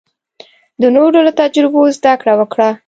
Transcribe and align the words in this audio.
د 0.81 0.83
نورو 0.95 1.19
له 1.27 1.31
تجربو 1.41 1.81
زده 1.97 2.13
کړه 2.21 2.33
وکړه. 2.39 2.69